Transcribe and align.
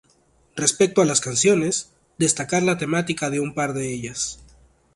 Respecto 0.55 1.03
a 1.03 1.05
las 1.05 1.21
canciones, 1.21 1.91
destacar 2.17 2.63
la 2.63 2.79
temática 2.79 3.29
de 3.29 3.39
un 3.39 3.53
par 3.53 3.73
de 3.73 3.93
ellas. 3.93 4.39